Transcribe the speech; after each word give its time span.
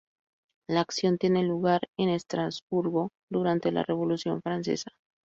La 0.67 0.81
acción 0.81 1.19
tiene 1.19 1.43
lugar 1.43 1.81
en 1.95 2.09
Estrasburgo 2.09 3.11
durante 3.29 3.71
la 3.71 3.83
Revolución 3.83 4.41
Francesa. 4.41 4.89